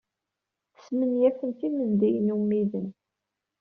Smenyafent 0.83 1.59
imendiyen 1.67 2.29
ummiden. 2.35 2.87